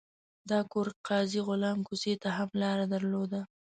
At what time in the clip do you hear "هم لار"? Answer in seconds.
2.37-2.79